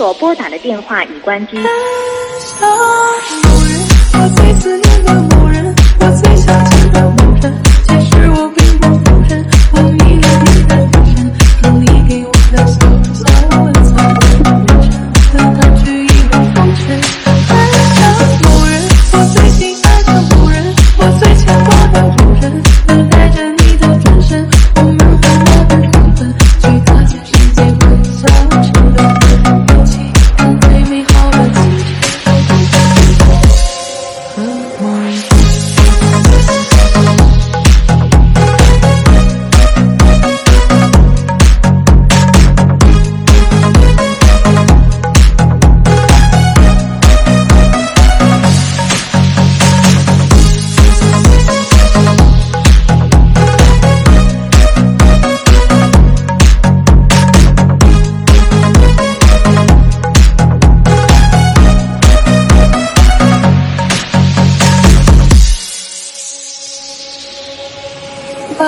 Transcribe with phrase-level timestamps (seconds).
[0.00, 1.58] 所拨打的电话已关机。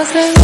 [0.00, 0.39] cosas.